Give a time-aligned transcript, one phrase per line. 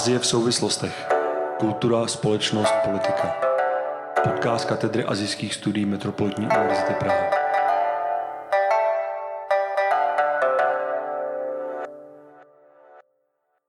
[0.00, 1.08] Azie v souvislostech.
[1.58, 3.36] Kultura, společnost, politika.
[4.24, 7.30] Podcast katedry azijských studií Metropolitní univerzity Praha.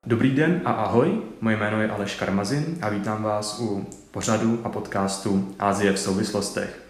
[0.06, 4.70] Dobrý den a ahoj, moje jméno je Aleš Karmazin a vítám vás u pořadu a
[4.70, 6.82] podcastu Azie v souvislostech.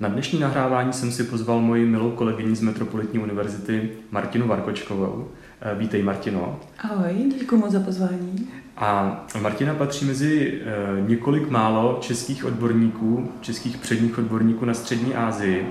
[0.00, 5.28] Na dnešní nahrávání jsem si pozval moji milou kolegyni z Metropolitní univerzity Martinu Varkočkovou.
[5.74, 6.60] Vítej Martino.
[6.78, 8.65] Ahoj, děkuji moc za pozvání.
[8.76, 15.66] A Martina patří mezi eh, několik málo českých odborníků, českých předních odborníků na střední Asii.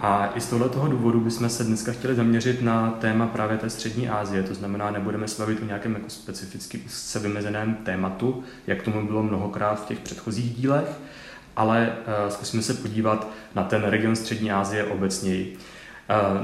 [0.00, 4.08] A i z tohoto důvodu bychom se dneska chtěli zaměřit na téma právě té střední
[4.08, 4.42] Asie.
[4.42, 9.22] To znamená, nebudeme se bavit o nějakém jako specificky se vymezeném tématu, jak tomu bylo
[9.22, 10.88] mnohokrát v těch předchozích dílech,
[11.56, 15.56] ale uh, zkusíme se podívat na ten region střední Asie obecněji.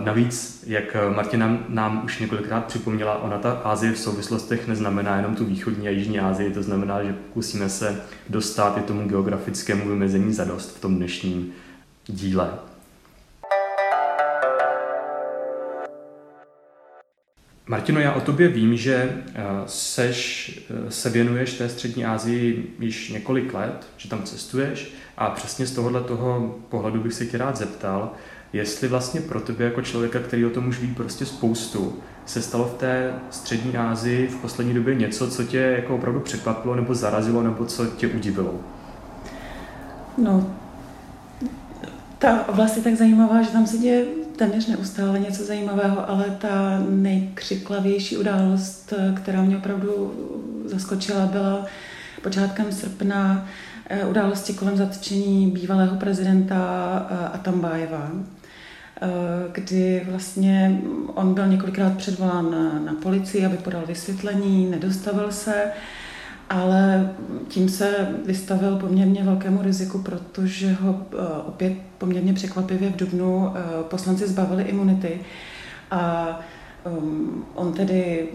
[0.04, 5.44] Navíc, jak Martina nám už několikrát připomněla, ona ta Asie v souvislostech neznamená jenom tu
[5.44, 10.76] východní a jižní Asii, to znamená, že pokusíme se dostat i tomu geografickému vymezení zadost
[10.76, 11.52] v tom dnešním
[12.06, 12.50] díle.
[17.66, 23.08] Martino, já o tobě vím, že eh, seš, eh, se věnuješ té střední Asii již
[23.08, 27.56] několik let, že tam cestuješ a přesně z tohohle toho pohledu bych se tě rád
[27.56, 28.12] zeptal,
[28.52, 32.64] jestli vlastně pro tebe jako člověka, který o tom už ví prostě spoustu, se stalo
[32.64, 37.42] v té střední Asii v poslední době něco, co tě jako opravdu překvapilo nebo zarazilo,
[37.42, 38.54] nebo co tě udivilo?
[40.18, 40.54] No,
[42.18, 44.04] ta oblast je tak zajímavá, že tam se děje
[44.36, 50.14] téměř neustále něco zajímavého, ale ta nejkřiklavější událost, která mě opravdu
[50.64, 51.66] zaskočila, byla
[52.22, 53.46] počátkem srpna
[53.86, 56.56] eh, události kolem zatčení bývalého prezidenta
[57.10, 58.10] eh, Atambájeva,
[59.52, 60.80] kdy vlastně
[61.14, 65.72] on byl několikrát předvolán na, na policii, aby podal vysvětlení, nedostavil se
[66.50, 67.10] ale
[67.48, 71.16] tím se vystavil poměrně velkému riziku, protože ho eh,
[71.46, 75.20] opět poměrně překvapivě v Dubnu eh, poslanci zbavili imunity.
[75.90, 76.40] A
[76.98, 78.28] um, on tedy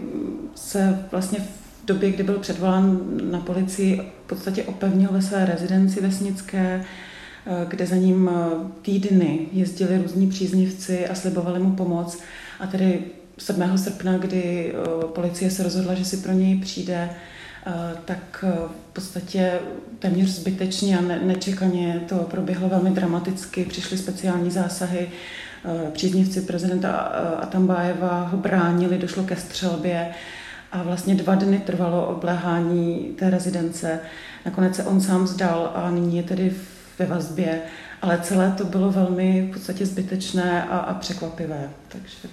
[0.54, 6.00] se vlastně v době, kdy byl předvolán na policii, v podstatě opevnil ve své rezidenci
[6.00, 6.84] vesnické, eh,
[7.68, 8.30] kde za ním
[8.82, 12.18] týdny jezdili různí příznivci a slibovali mu pomoc.
[12.60, 13.00] A tedy
[13.38, 13.78] 7.
[13.78, 14.74] srpna, kdy
[15.14, 17.10] policie se rozhodla, že si pro něj přijde,
[18.04, 18.44] tak
[18.90, 19.58] v podstatě
[19.98, 23.64] téměř zbytečně a nečekaně to proběhlo velmi dramaticky.
[23.64, 25.08] Přišly speciální zásahy,
[25.92, 26.92] příznivci prezidenta
[27.42, 30.08] Atambájeva ho bránili, došlo ke střelbě
[30.72, 34.00] a vlastně dva dny trvalo obléhání té rezidence.
[34.44, 36.52] Nakonec se on sám zdal a nyní je tedy
[36.98, 37.60] ve vazbě,
[38.02, 41.70] ale celé to bylo velmi v podstatě zbytečné a, a překvapivé.
[41.88, 42.28] Takže...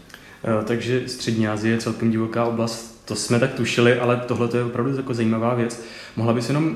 [0.67, 4.97] Takže Střední Asie je celkem divoká oblast to jsme tak tušili, ale tohle je opravdu
[4.97, 5.83] jako zajímavá věc.
[6.15, 6.75] Mohla bys jenom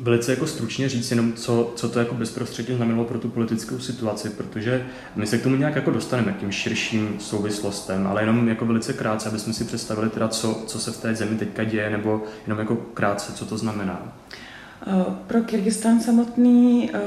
[0.00, 4.30] velice jako stručně říct jenom, co, co to jako bezprostředně znamenalo pro tu politickou situaci,
[4.30, 8.66] protože my se k tomu nějak jako dostaneme k tím širším souvislostem, ale jenom jako
[8.66, 11.90] velice krátce, aby jsme si představili teda, co, co se v té zemi teďka děje,
[11.90, 14.12] nebo jenom jako krátce, co to znamená.
[14.86, 16.98] Eh, pro Kyrgyzstan samotný eh,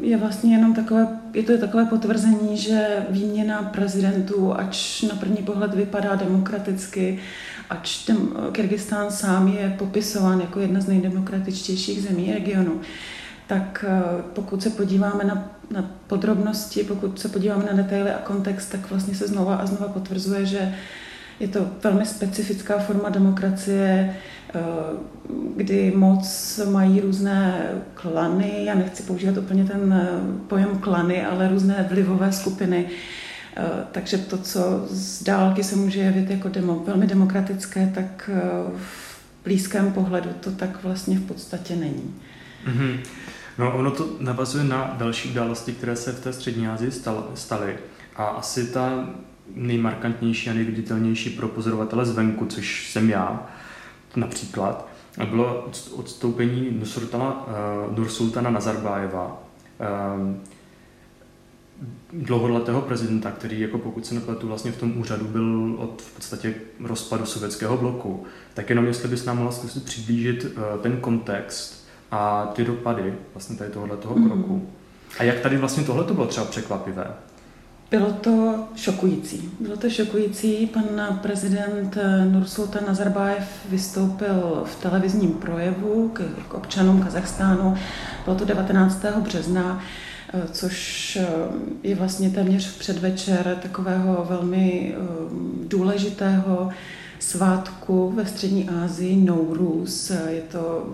[0.00, 5.74] je vlastně jenom takové, je to takové potvrzení, že výměna prezidentů, ač na první pohled
[5.74, 7.18] vypadá demokraticky,
[7.70, 12.80] ač ten eh, Kyrgyzstán sám je popisován jako jedna z nejdemokratičtějších zemí regionu,
[13.46, 13.84] tak
[14.32, 19.14] pokud se podíváme na, na podrobnosti, pokud se podíváme na detaily a kontext, tak vlastně
[19.14, 20.74] se znova a znova potvrzuje, že
[21.40, 24.16] je to velmi specifická forma demokracie,
[25.56, 30.08] kdy moc mají různé klany, já nechci používat úplně ten eh,
[30.48, 32.86] pojem klany, ale různé vlivové skupiny.
[33.56, 33.62] Eh,
[33.92, 38.30] takže to, co z dálky se může jevit jako demo, velmi demokratické, tak
[38.76, 42.14] v blízkém pohledu to tak vlastně v podstatě není.
[42.66, 42.98] Mm-hmm.
[43.58, 46.92] No ono to navazuje na další události, které se v té střední Asii
[47.34, 47.76] staly.
[48.16, 49.08] A asi ta
[49.54, 53.46] nejmarkantnější a nejviditelnější pro pozorovatele zvenku, což jsem já
[54.16, 54.88] například,
[55.24, 57.46] bylo odstoupení Nursultana,
[57.88, 59.42] uh, Nursultana Nazarbájeva,
[60.20, 60.34] uh,
[62.12, 66.54] dlouholetého prezidenta, který, jako pokud se nepletu, vlastně v tom úřadu byl od v podstatě
[66.84, 68.24] rozpadu sovětského bloku.
[68.54, 73.56] Tak jenom jestli bys nám mohla zkusit přiblížit uh, ten kontext a ty dopady vlastně
[73.56, 74.28] tady tohoto mm.
[74.28, 74.68] kroku.
[75.18, 77.06] A jak tady vlastně tohle bylo třeba překvapivé?
[77.90, 79.50] Bylo to šokující.
[79.60, 80.66] Bylo to šokující.
[80.66, 81.98] Pan prezident
[82.30, 87.76] Nursultan Nazarbájev vystoupil v televizním projevu k, k občanům Kazachstánu.
[88.24, 89.04] Bylo to 19.
[89.20, 89.80] března,
[90.52, 91.18] což
[91.82, 96.68] je vlastně téměř v předvečer takového velmi um, důležitého
[97.18, 100.10] svátku ve střední Asii Nouruz.
[100.28, 100.86] Je to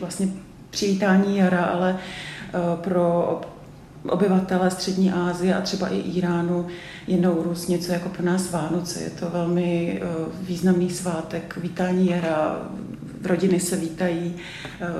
[0.00, 0.28] vlastně
[0.70, 1.98] přivítání jara, ale
[2.76, 3.40] pro
[4.10, 6.66] obyvatele Střední Asie a třeba i Iránu
[7.06, 9.00] je Nouruz něco jako pro nás Vánoce.
[9.00, 10.02] Je to velmi
[10.40, 12.68] významný svátek, vítání jara,
[13.24, 14.34] rodiny se vítají,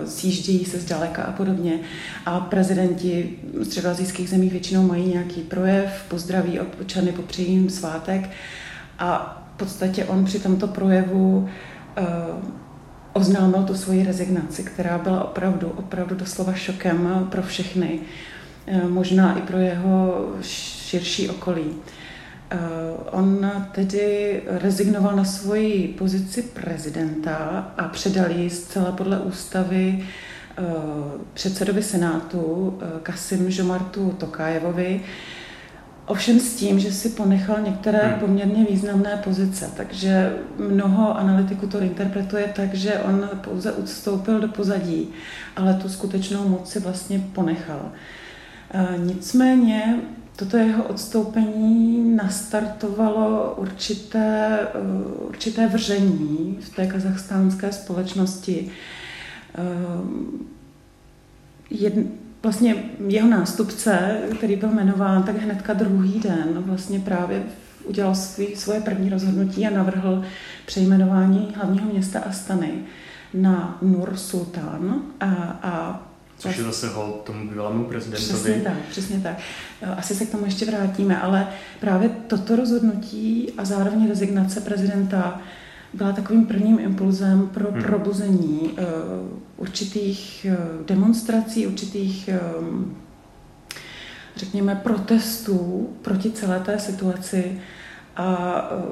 [0.07, 1.81] sjíždějí se zdaleka a podobně.
[2.27, 8.31] A prezidenti středoazijských zemí většinou mají nějaký projev, pozdraví občany, popřejí jim svátek
[8.99, 11.49] a v podstatě on při tomto projevu
[13.13, 18.01] oznámil tu svoji rezignaci, která byla opravdu, opravdu doslova šokem pro všechny,
[18.89, 21.75] možná i pro jeho širší okolí.
[23.11, 27.37] On tedy rezignoval na svoji pozici prezidenta
[27.79, 30.05] a předal ji zcela podle ústavy
[31.35, 35.01] předsedovi Senátu Kasim Žomartu Tokájevovi,
[36.09, 38.21] Ovšem s tím, že si ponechal některé hmm.
[38.21, 45.09] poměrně významné pozice, takže mnoho analytiků to interpretuje tak, že on pouze ustoupil do pozadí,
[45.57, 47.93] ale tu skutečnou moc si vlastně ponechal.
[48.71, 50.01] E, nicméně
[50.37, 54.69] toto jeho odstoupení nastartovalo určité, e,
[55.29, 58.71] určité vržení v té kazachstánské společnosti.
[59.55, 59.63] E,
[61.71, 62.03] jedn,
[62.43, 62.75] vlastně
[63.09, 67.43] jeho nástupce, který byl jmenován, tak hnedka druhý den vlastně právě
[67.85, 70.25] udělal svý, svoje první rozhodnutí a navrhl
[70.67, 72.73] přejmenování hlavního města Astany
[73.35, 75.27] na Nur Sultan a,
[75.63, 76.08] a
[76.39, 78.35] Což je zase hol tomu bývalému prezidentovi.
[78.35, 79.39] Přesně tak, přesně tak.
[79.97, 81.49] Asi se k tomu ještě vrátíme, ale
[81.81, 85.41] právě toto rozhodnutí a zároveň rezignace prezidenta
[85.93, 87.83] byla takovým prvním impulzem pro hmm.
[87.83, 88.79] probuzení uh,
[89.57, 92.31] určitých uh, demonstrací, určitých,
[92.61, 92.97] um,
[94.37, 97.61] řekněme, protestů proti celé té situaci
[98.17, 98.85] a uh,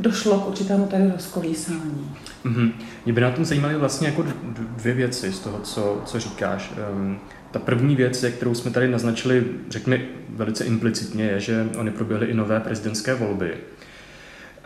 [0.00, 2.16] došlo k určitému tady rozkolísání.
[2.44, 2.72] Mm-hmm.
[3.04, 4.24] Mě by na tom zajímaly vlastně jako
[4.76, 6.72] dvě věci z toho, co, co říkáš.
[6.92, 7.18] Um,
[7.50, 12.34] ta první věc, kterou jsme tady naznačili, řekněme velice implicitně, je, že oni proběhly i
[12.34, 13.54] nové prezidentské volby.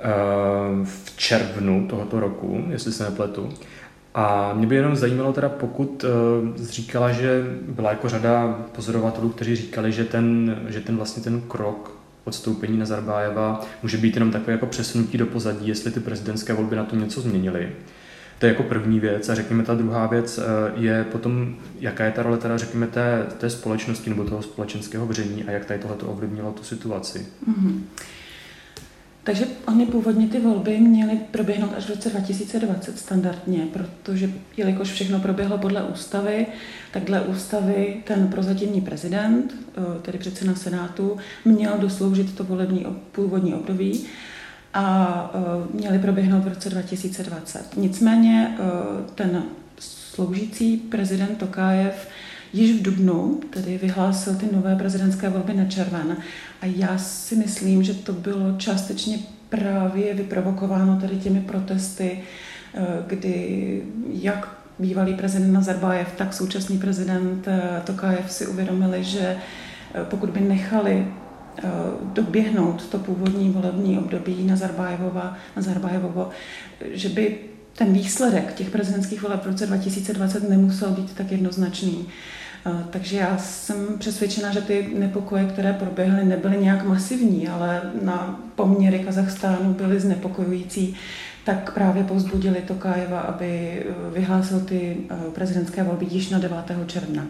[0.05, 3.49] Eh, v červnu tohoto roku, jestli se nepletu.
[4.15, 9.57] A mě by jenom zajímalo teda, pokud uh, říkala, že byla jako řada pozorovatelů, kteří
[9.57, 14.67] říkali, že ten, že ten vlastně ten krok odstoupení Nazarbájeva může být jenom takové jako
[14.67, 17.73] přesunutí do pozadí, jestli ty prezidentské volby na tom něco změnily.
[18.39, 19.29] To je jako první věc.
[19.29, 20.43] A řekněme, ta druhá věc eh,
[20.75, 25.45] je potom, jaká je ta role teda, řekněme, té, té společnosti nebo toho společenského vření
[25.45, 27.27] a jak tady tohle ovlivnilo tu situaci.
[27.49, 27.81] Mm-hmm.
[29.25, 35.21] Takže oni původně ty volby měly proběhnout až v roce 2020 standardně, protože jelikož všechno
[35.21, 36.47] proběhlo podle ústavy,
[36.93, 43.55] tak dle ústavy ten prozatímní prezident, eh, tedy předseda Senátu, měl dosloužit to volební původní
[43.55, 44.05] období
[44.75, 47.77] a eh, měly proběhnout v roce 2020.
[47.77, 48.63] Nicméně eh,
[49.15, 49.43] ten
[49.79, 52.09] sloužící prezident Tokájev
[52.53, 56.17] již v Dubnu tedy vyhlásil ty nové prezidentské volby na červen.
[56.61, 59.19] A já si myslím, že to bylo částečně
[59.49, 62.21] právě vyprovokováno tady těmi protesty,
[62.75, 63.83] eh, kdy
[64.13, 69.37] jak bývalý prezident Nazarbájev, tak současný prezident eh, Tokajev si uvědomili, že
[69.95, 71.07] eh, pokud by nechali
[72.03, 76.31] doběhnout to původní volební období Nazarbájevova, Nazarbájevovo,
[76.93, 77.39] že by
[77.77, 82.07] ten výsledek těch prezidentských voleb v roce 2020 nemusel být tak jednoznačný.
[82.91, 88.99] Takže já jsem přesvědčena, že ty nepokoje, které proběhly, nebyly nějak masivní, ale na poměry
[88.99, 90.97] Kazachstánu byly znepokojující,
[91.45, 93.83] tak právě povzbudili Tokájeva, aby
[94.15, 94.97] vyhlásil ty
[95.35, 96.59] prezidentské volby již na 9.
[96.87, 97.27] června.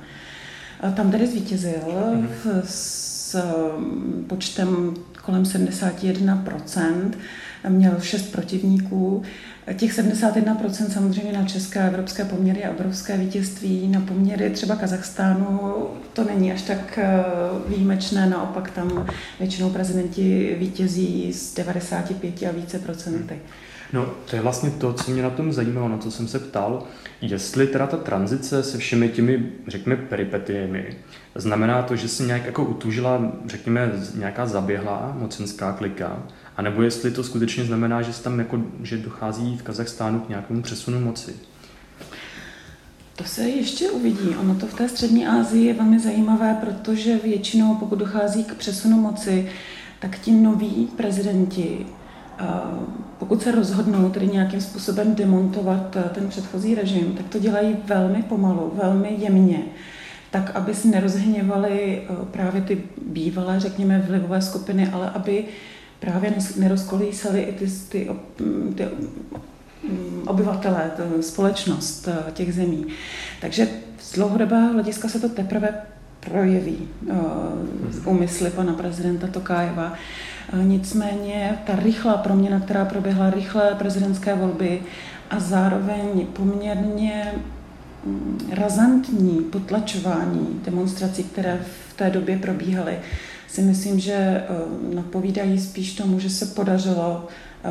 [0.94, 1.80] Tam tedy zvítězil
[2.12, 2.62] mhm.
[2.64, 3.36] s
[4.26, 7.10] počtem kolem 71%,
[7.68, 9.22] měl šest protivníků.
[9.76, 13.88] Těch 71% samozřejmě na české a evropské poměry je obrovské vítězství.
[13.88, 17.24] Na poměry třeba Kazachstánu to není až tak eh,
[17.68, 19.06] výjimečné, naopak tam
[19.38, 23.38] většinou prezidenti vítězí z 95 a více procenty.
[23.92, 26.82] No, to je vlastně to, co mě na tom zajímalo, na co jsem se ptal,
[27.20, 30.96] jestli teda ta tranzice se všemi těmi, řekněme, peripetiemi,
[31.34, 36.22] znamená to, že se nějak jako utužila, řekněme, nějaká zaběhlá mocenská klika,
[36.56, 40.62] a nebo jestli to skutečně znamená, že, tam jako, že dochází v Kazachstánu k nějakému
[40.62, 41.34] přesunu moci.
[43.16, 44.28] To se ještě uvidí.
[44.40, 49.00] Ono to v té střední Asii je velmi zajímavé, protože většinou, pokud dochází k přesunu
[49.00, 49.48] moci,
[50.00, 51.86] tak ti noví prezidenti,
[53.18, 58.72] pokud se rozhodnou tedy nějakým způsobem demontovat ten předchozí režim, tak to dělají velmi pomalu,
[58.82, 59.62] velmi jemně,
[60.30, 65.44] tak aby si nerozhněvali právě ty bývalé, řekněme, vlivové skupiny, ale aby
[66.02, 68.10] právě nerozkolísaly i ty, ty,
[68.74, 68.84] ty
[69.88, 70.90] mm, obyvatelé,
[71.20, 72.86] společnost těch zemí.
[73.40, 73.68] Takže
[73.98, 75.74] z dlouhodobého hlediska se to teprve
[76.20, 76.88] projeví
[77.90, 79.92] v úmysli pana prezidenta Tokájeva.
[80.62, 84.82] Nicméně ta rychlá proměna, která proběhla, rychlé prezidentské volby
[85.30, 87.34] a zároveň poměrně
[88.04, 92.98] mm, razantní potlačování demonstrací, které v té době probíhaly,
[93.52, 94.44] si myslím, že eh,
[94.94, 97.28] napovídají spíš tomu, že se podařilo
[97.64, 97.70] eh,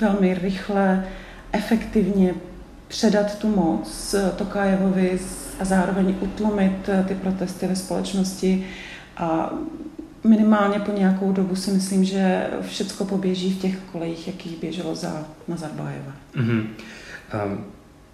[0.00, 1.06] velmi rychle,
[1.52, 2.34] efektivně
[2.88, 5.18] předat tu moc Tokajevovi
[5.60, 8.66] a zároveň utlumit eh, ty protesty ve společnosti
[9.16, 9.52] a
[10.24, 15.26] minimálně po nějakou dobu si myslím, že všechno poběží v těch kolejích, jakých běželo za
[15.48, 16.12] Nazarbájeva.
[16.36, 16.66] Mm-hmm.
[17.46, 17.64] Um,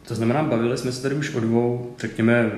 [0.09, 2.51] to znamená, bavili jsme se tady už o dvou, řekněme,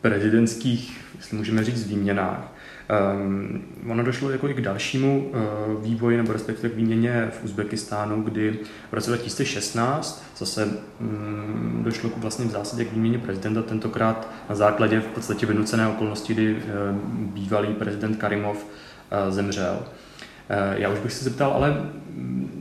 [0.00, 2.53] prezidentských, jestli můžeme říct, výměnách.
[2.88, 8.22] Um, ono došlo jako i k dalšímu uh, vývoji, nebo respektive k výměně v Uzbekistánu,
[8.22, 8.58] kdy
[8.90, 10.68] v roce 2016 zase
[11.00, 15.88] um, došlo k vlastně v zásadě k výměně prezidenta, tentokrát na základě v podstatě vynucené
[15.88, 16.60] okolnosti, kdy uh,
[17.16, 19.82] bývalý prezident Karimov uh, zemřel.
[20.74, 21.90] Já už bych se zeptal, ale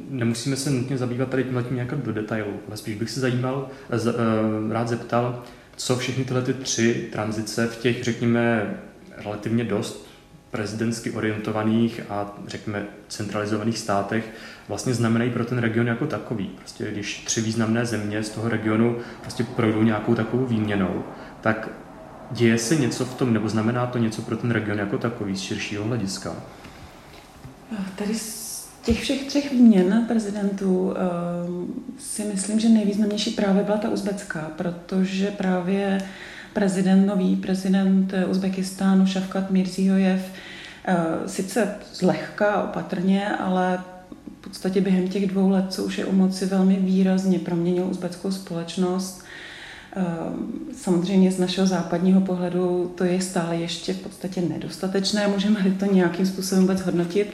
[0.09, 3.69] nemusíme se nutně zabývat tady tímhle tím nějak do detailu, ale spíš bych se zajímal,
[3.91, 4.15] z,
[4.71, 5.43] rád zeptal,
[5.75, 8.73] co všechny tyhle ty tři tranzice v těch, řekněme,
[9.17, 10.12] relativně dost
[10.53, 14.29] prezidentsky orientovaných a řekněme centralizovaných státech
[14.67, 16.49] vlastně znamenají pro ten region jako takový.
[16.57, 21.03] Prostě když tři významné země z toho regionu prostě projdou nějakou takovou výměnou,
[21.41, 21.69] tak
[22.31, 25.41] děje se něco v tom, nebo znamená to něco pro ten region jako takový z
[25.41, 26.35] širšího hlediska?
[27.95, 30.93] Tady z těch všech třech výměn prezidentů
[31.99, 36.01] si myslím, že nejvýznamnější právě byla ta uzbecká, protože právě
[36.53, 40.31] prezident, nový prezident Uzbekistánu Šavkat Mirziyoyev,
[40.85, 40.95] eh,
[41.25, 43.79] sice zlehka, opatrně, ale
[44.39, 48.31] v podstatě během těch dvou let, co už je u moci, velmi výrazně proměnil uzbeckou
[48.31, 49.23] společnost.
[49.95, 50.03] Eh,
[50.75, 56.25] samozřejmě z našeho západního pohledu to je stále ještě v podstatě nedostatečné, můžeme to nějakým
[56.25, 57.33] způsobem vůbec hodnotit,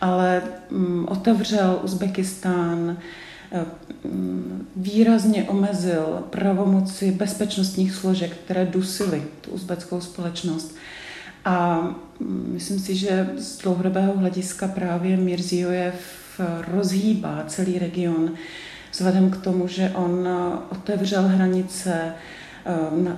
[0.00, 2.96] ale mm, otevřel Uzbekistán, Eh,
[4.76, 10.76] výrazně omezil pravomoci bezpečnostních složek, které dusily tu uzbeckou společnost.
[11.44, 11.80] A
[12.20, 15.94] mm, myslím si, že z dlouhodobého hlediska právě Mirziojev
[16.74, 18.32] rozhýbá celý region
[18.92, 20.28] vzhledem k tomu, že on
[20.70, 22.14] otevřel hranice,
[22.66, 23.16] eh,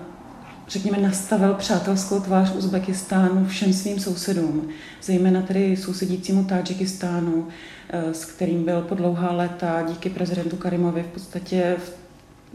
[0.69, 4.69] řekněme, nastavil přátelskou tvář Uzbekistánu všem svým sousedům,
[5.03, 7.49] zejména tedy sousedícímu Tadžikistánu,
[7.89, 11.77] Eh, s kterým byl po dlouhá léta díky prezidentu Karimovi v podstatě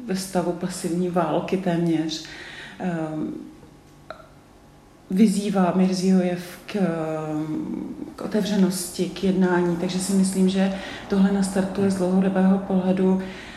[0.06, 2.26] ve stavu pasivní války téměř.
[2.80, 2.98] Eh,
[5.12, 6.78] vyzývá Mirziojev k,
[8.16, 10.74] k otevřenosti, k jednání, takže si myslím, že
[11.10, 13.49] tohle nastartuje z dlouhodobého pohledu eh,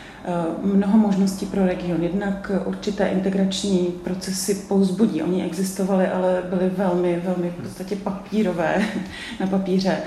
[0.63, 2.03] mnoho možností pro region.
[2.03, 5.21] Jednak určité integrační procesy pouzbudí.
[5.21, 8.81] Oni existovaly, ale byly velmi, velmi v podstatě papírové
[9.39, 9.97] na papíře.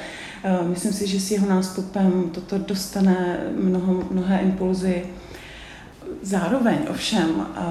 [0.45, 5.03] Eh, myslím si, že s jeho nástupem toto dostane mnoho, mnohé impulzy.
[6.23, 7.63] Zároveň ovšem, eh,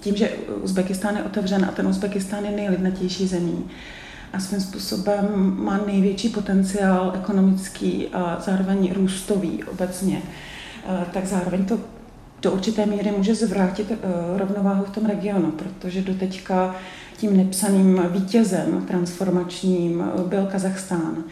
[0.00, 0.28] tím, že
[0.62, 3.64] Uzbekistán je otevřen a ten Uzbekistán je nejlidnatější zemí
[4.32, 10.53] a svým způsobem má největší potenciál ekonomický a zároveň růstový obecně, eh,
[11.12, 11.78] tak zároveň to
[12.42, 13.92] do určité míry může zvrátit
[14.36, 16.74] rovnováhu v tom regionu, protože doteďka
[17.16, 21.24] tím nepsaným vítězem transformačním byl Kazachstán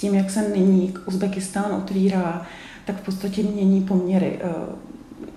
[0.00, 2.46] tím, jak se nyní Uzbekistán otvírá,
[2.84, 4.38] tak v podstatě mění poměry.
[4.42, 4.50] Eh,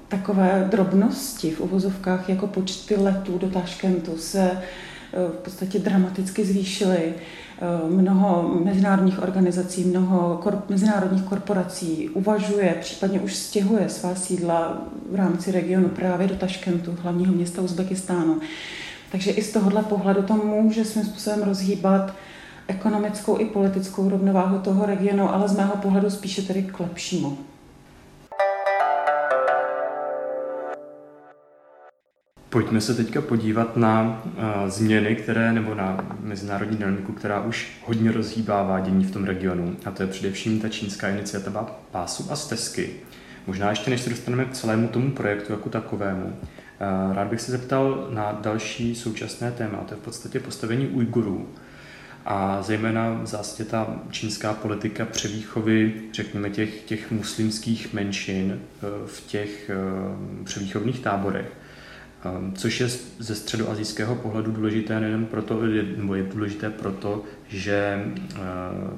[0.08, 4.62] takové drobnosti v uvozovkách jako počty letů do Taškentu se eh,
[5.27, 7.13] v podstatě dramaticky zvýšily.
[7.63, 14.77] Eh, mnoho mezinárodních organizací, mnoho kor- mezinárodních korporací uvažuje, případně už stěhuje svá sídla
[15.12, 18.39] v rámci regionu právě do Taškentu, hlavního města Uzbekistánu.
[19.12, 22.13] Takže i z tohohle pohledu to může svým způsobem rozhýbat
[22.67, 27.38] ekonomickou i politickou rovnováhu toho regionu, ale z mého pohledu spíše tedy k lepšímu.
[32.53, 38.12] Pojďme se teďka podívat na uh, změny, které, nebo na mezinárodní dynamiku, která už hodně
[38.12, 39.75] rozhýbá dění v tom regionu.
[39.86, 42.89] A to je především ta čínská iniciativa pásu a stezky.
[43.48, 47.51] Možná ještě než se dostaneme k celému tomu projektu jako takovému, uh, rád bych se
[47.51, 51.50] zeptal na další současné téma, to je v podstatě postavení Ujgurů
[52.25, 59.27] a zejména v zásadě ta čínská politika převýchovy, řekněme, těch, těch muslimských menšin eh, v
[59.27, 59.75] těch eh,
[60.43, 61.62] převýchovných táborech.
[62.25, 62.89] Ehm, což je
[63.20, 65.62] ze středoazijského pohledu důležité nejen proto,
[65.98, 68.39] nebo je důležité proto, že eh,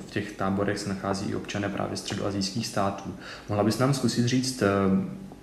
[0.08, 3.16] v těch táborech se nachází i občané právě středoazijských států.
[3.50, 4.68] Mohla bys nám zkusit říct, eh,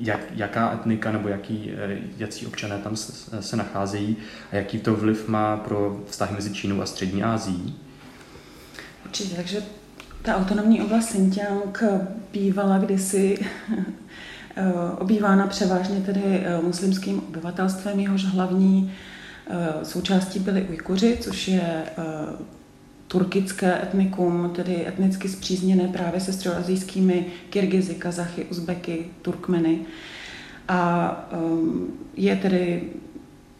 [0.00, 4.16] jak, jaká etnika nebo jaký, eh, jaký občané tam se, se nacházejí
[4.52, 7.78] a jaký to vliv má pro vztahy mezi Čínou a Střední Asií?
[9.04, 9.62] Určitě, takže
[10.22, 11.82] ta autonomní oblast Xinjiang
[12.32, 13.38] bývala kdysi
[13.78, 13.84] Eh,
[14.98, 18.92] obývána převážně tedy eh, muslimským obyvatelstvem, jehož hlavní
[19.50, 21.84] eh, součástí byly Ujkuři, což je
[23.06, 29.78] turkické etnikum, tedy etnicky zpřízněné právě se středoazijskými Kyrgyzy, Kazachy, Uzbeky, Turkmeny.
[30.68, 31.30] A
[32.16, 32.82] je tedy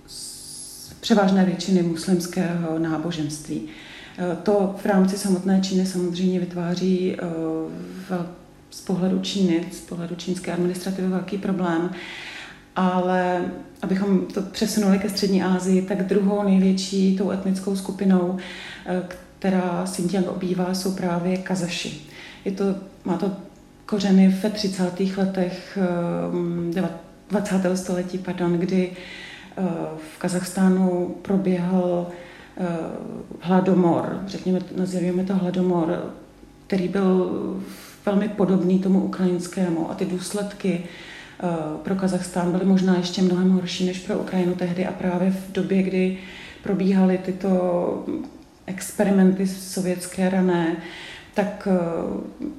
[0.07, 3.69] z převážné většiny muslimského náboženství.
[4.43, 7.17] To v rámci samotné Číny samozřejmě vytváří
[8.11, 8.42] velký
[8.73, 11.91] z pohledu Číny, z pohledu čínské administrativy velký problém.
[12.77, 13.45] Ale
[13.83, 18.39] abychom to přesunuli ke Střední Asii, tak druhou největší tou etnickou skupinou,
[18.87, 19.03] eh,
[19.39, 22.01] která Xinjiang obývá, jsou právě Kazaši.
[22.45, 22.65] Je to,
[23.05, 23.33] má to
[23.87, 25.17] kořeny ve 30.
[25.17, 25.79] letech
[27.31, 27.73] 20.
[27.73, 29.63] Eh, století, pardon, kdy eh,
[30.15, 32.07] v Kazachstánu proběhl
[33.41, 36.13] hladomor, řekněme, nazýváme to hladomor,
[36.67, 37.31] který byl
[37.69, 41.47] v velmi podobný tomu ukrajinskému a ty důsledky eh,
[41.83, 45.83] pro Kazachstán byly možná ještě mnohem horší než pro Ukrajinu tehdy a právě v době,
[45.83, 46.19] kdy
[46.63, 48.05] probíhaly tyto
[48.67, 50.77] experimenty sovětské rané,
[51.35, 51.79] tak eh,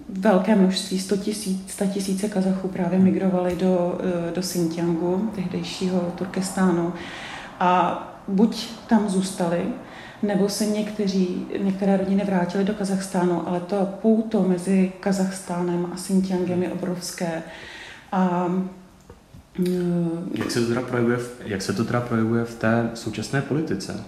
[0.10, 6.94] velké množství, 100 tisíc, 100 tisíce Kazachů právě migrovali do, eh, do Xinjiangu, tehdejšího Turkestánu.
[7.60, 9.66] A buď tam zůstali,
[10.24, 16.64] nebo se někteří, některé rodiny vrátily do Kazachstánu, ale to pouto mezi Kazachstánem a Xinjiangem
[16.64, 17.44] je obrovské.
[18.12, 18.48] A
[19.58, 24.04] mm, jak se to teda projevuje, jak se to teda projevuje v té současné politice?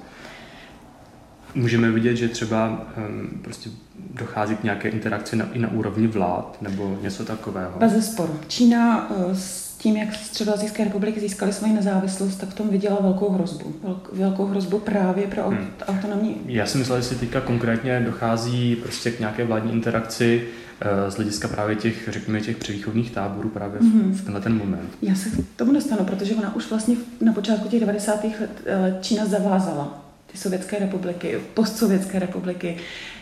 [1.55, 3.69] Můžeme vidět, že třeba um, prostě
[4.13, 7.79] dochází k nějaké interakci na, i na úrovni vlád nebo něco takového?
[7.79, 8.39] Bez sporu.
[8.47, 9.38] Čína uh,
[9.85, 13.75] tím, jak Středoazijské republiky získaly svoji nezávislost, tak v tom viděla velkou hrozbu.
[14.13, 15.68] Velkou hrozbu právě pro hmm.
[15.87, 16.41] autonomní...
[16.46, 20.48] Já si myslel, že teďka konkrétně dochází prostě k nějaké vládní interakci
[20.81, 24.13] eh, z hlediska právě těch, řekněme, těch převýchodních táborů právě v, mm-hmm.
[24.13, 24.89] v tenhle ten moment.
[25.01, 28.24] Já se k tomu dostanu, protože ona už vlastně na počátku těch 90.
[28.24, 30.04] let eh, Čína zavázala
[30.35, 32.77] sovětské republiky, postsovětské republiky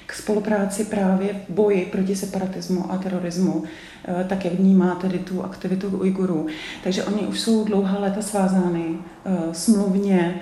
[0.05, 3.63] k spolupráci právě v boji proti separatismu a terorismu,
[4.05, 6.47] eh, tak jak vnímá tedy tu aktivitu Ujgurů.
[6.83, 8.85] Takže oni už jsou dlouhá léta svázány
[9.25, 10.41] eh, smluvně,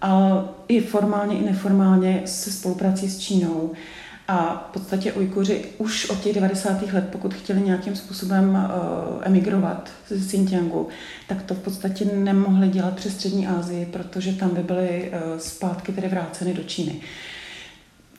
[0.00, 3.72] a i formálně, i neformálně se spoluprací s Čínou.
[4.28, 6.92] A v podstatě Ujkuři už od těch 90.
[6.92, 10.88] let, pokud chtěli nějakým způsobem uh, emigrovat ze Xinjiangu,
[11.28, 16.08] tak to v podstatě nemohli dělat přes Střední Asii, protože tam by byly zpátky tedy
[16.08, 17.00] vráceny do Číny.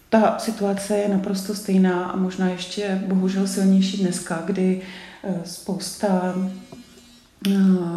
[0.09, 4.81] Ta situace je naprosto stejná a možná ještě bohužel silnější dneska, kdy
[5.23, 6.35] uh, spousta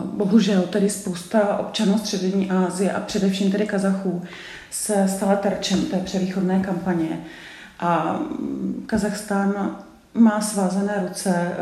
[0.02, 4.22] bohužel tedy spousta občanů Střední Asie a především tedy Kazachů
[4.70, 7.24] se stala terčem té převýchodné kampaně
[7.82, 8.20] a
[8.86, 9.76] Kazachstán
[10.14, 11.56] má svázané ruce eh,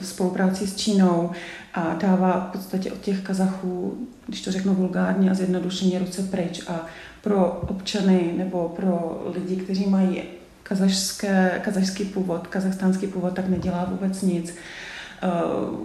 [0.00, 1.30] v spolupráci s Čínou
[1.74, 6.68] a dává v podstatě od těch Kazachů, když to řeknu vulgárně a zjednodušeně, ruce pryč.
[6.68, 6.86] A
[7.22, 10.22] pro občany nebo pro lidi, kteří mají
[10.62, 14.54] kazašské, kazašský původ, kazachstánský původ, tak nedělá vůbec nic.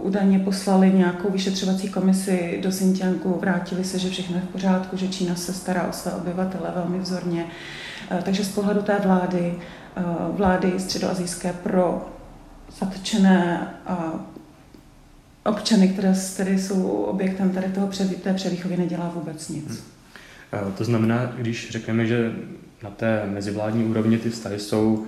[0.04, 5.08] Uh, poslali nějakou vyšetřovací komisi do Xinjiangu, vrátili se, že všechno je v pořádku, že
[5.08, 7.44] Čína se stará o své obyvatele velmi vzorně.
[8.10, 9.54] Uh, takže z pohledu té vlády
[10.36, 12.08] vlády středoazijské pro
[12.78, 13.68] zatčené
[15.44, 19.66] občany, které tedy jsou objektem tady toho převý, té převýchovy, nedělá vůbec nic.
[19.66, 19.78] Hmm.
[20.52, 22.32] Eh, to znamená, když řekneme, že
[22.82, 25.06] na té mezivládní úrovni ty vztahy jsou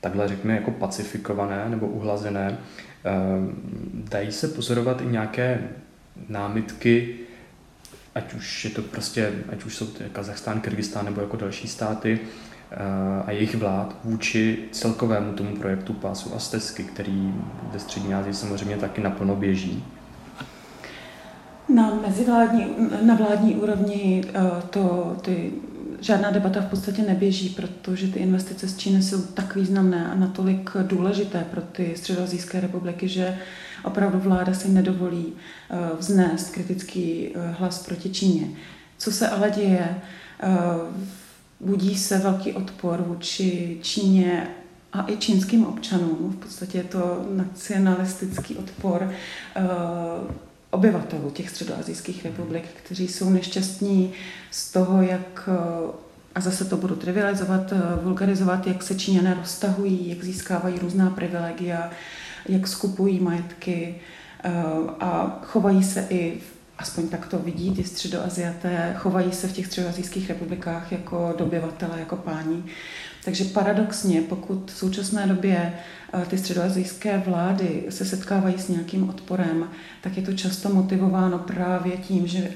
[0.00, 2.58] takhle řekněme jako pacifikované nebo uhlazené,
[3.04, 3.10] eh,
[3.94, 5.68] dají se pozorovat i nějaké
[6.28, 7.18] námitky,
[8.14, 12.20] ať už je to prostě, ať už jsou to Kazachstán, Kyrgyzstán nebo jako další státy,
[13.26, 17.34] a jejich vlád vůči celkovému tomu projektu pásu a stezky, který
[17.72, 19.84] ve Střední Asii samozřejmě taky naplno běží?
[21.68, 22.66] Na mezivládní,
[23.02, 25.52] na vládní úrovni eh, to, ty,
[26.00, 30.70] žádná debata v podstatě neběží, protože ty investice z Číny jsou tak významné a natolik
[30.82, 33.38] důležité pro ty středoazijské republiky, že
[33.84, 38.48] opravdu vláda si nedovolí eh, vznést kritický eh, hlas proti Číně.
[38.98, 40.00] Co se ale děje?
[41.60, 44.48] Budí se velký odpor vůči Číně
[44.92, 46.32] a i čínským občanům.
[46.32, 49.10] V podstatě je to nacionalistický odpor.
[49.56, 49.62] Eh,
[50.70, 54.12] obyvatelů těch středoazijských republik, kteří jsou nešťastní
[54.50, 55.48] z toho, jak
[56.34, 61.90] a zase to budu trivializovat, vulgarizovat, jak se Číňané roztahují, jak získávají různá privilegia,
[62.48, 63.94] jak skupují majetky
[65.00, 66.40] a chovají se i
[66.78, 72.16] aspoň tak to vidí ty středoaziaté, chovají se v těch středoazijských republikách jako dobyvatele, jako
[72.16, 72.64] páni.
[73.24, 75.72] Takže paradoxně, pokud v současné době
[76.12, 81.96] eh, ty středoazijské vlády se setkávají s nějakým odporem, tak je to často motivováno právě
[81.96, 82.50] tím, že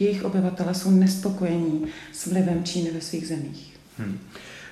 [0.00, 3.76] jejich obyvatele jsou nespokojení s vlivem Číny ve svých zemích.
[3.98, 4.18] Hmm.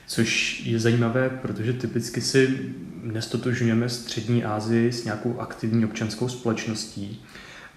[0.07, 2.59] Což je zajímavé, protože typicky si
[3.03, 7.23] nestotožňujeme střední Asii s nějakou aktivní občanskou společností.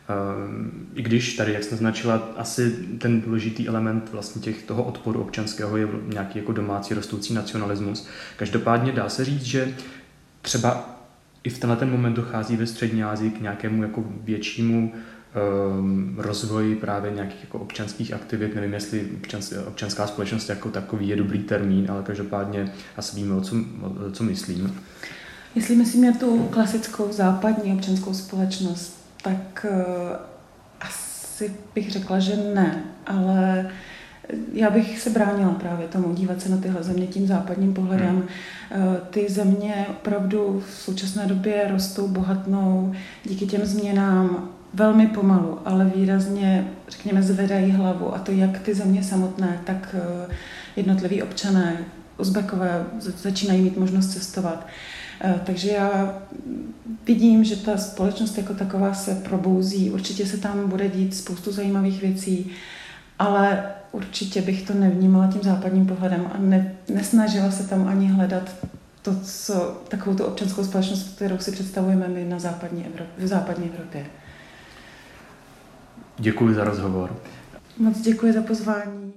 [0.10, 5.22] Ehm, I když tady, jak jste značila, asi ten důležitý element vlastně těch, toho odporu
[5.22, 8.08] občanského je nějaký jako domácí rostoucí nacionalismus.
[8.38, 9.74] Každopádně dá se říct, že
[10.42, 11.00] třeba
[11.44, 14.94] i v tenhle ten moment dochází ve Střední Asii k nějakému jako většímu
[15.80, 18.56] um, rozvoji právě nějakých jako občanských aktivit.
[18.56, 23.42] Nevím, jestli občans, občanská společnost jako takový je dobrý termín, ale každopádně asi víme, o
[23.42, 23.56] co,
[24.08, 24.80] o co myslím.
[25.56, 30.18] Jestli myslíme tu klasickou západní občanskou společnost, tak uh,
[30.82, 33.70] asi bych řekla, že ne, ale
[34.54, 38.16] já bych se bránila právě tomu dívat se na tyhle země tím západním pohledem.
[38.16, 38.28] Hmm.
[38.72, 38.78] Eh,
[39.10, 46.68] ty země opravdu v současné době rostou, bohatnou díky těm změnám velmi pomalu, ale výrazně,
[46.90, 48.16] řekněme, zvedají hlavu.
[48.16, 50.34] A to jak ty země samotné, tak eh,
[50.76, 51.78] jednotliví občané,
[52.18, 54.68] Uzbekové začínají mít možnost cestovat.
[55.21, 56.21] Eh, takže já
[57.06, 62.02] vidím, že ta společnost jako taková se probouzí, určitě se tam bude dít spoustu zajímavých
[62.02, 62.52] věcí,
[63.19, 68.56] ale určitě bych to nevnímala tím západním pohledem a ne, nesnažila se tam ani hledat
[69.02, 73.69] to, co, takovou tu občanskou společnost, kterou si představujeme my na západní Evropě, v západní
[73.69, 74.06] Evropě.
[76.17, 77.19] Děkuji za rozhovor.
[77.78, 79.13] Moc děkuji za pozvání.